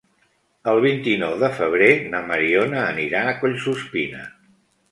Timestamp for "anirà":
2.87-3.25